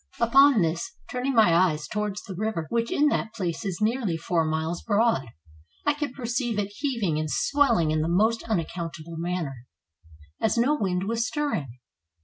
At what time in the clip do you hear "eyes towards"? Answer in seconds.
1.53-2.23